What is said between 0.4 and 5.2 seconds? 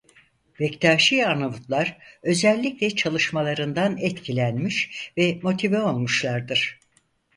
Bektaşi Arnavutlar özellikle çalışmalarından etkilenmiş